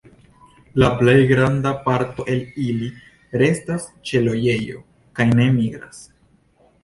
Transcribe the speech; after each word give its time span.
La 0.83 0.87
plej 1.01 1.17
granda 1.31 1.73
parto 1.83 2.23
el 2.35 2.39
ili 2.63 2.89
restas 3.41 3.85
ĉe 4.11 4.21
loĝejo 4.29 4.81
kaj 5.19 5.31
ne 5.41 5.49
migras. 5.61 6.01